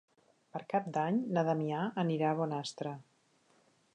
Per 0.55 0.61
Cap 0.71 0.87
d'Any 0.95 1.19
na 1.35 1.43
Damià 1.49 1.83
anirà 2.05 2.31
a 2.31 2.39
Bonastre. 2.41 2.97